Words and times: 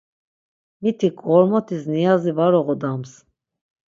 Mitik 0.81 1.15
ğormotis 1.25 1.83
niazi 1.93 2.31
var 2.37 2.53
oğodams. 2.59 3.11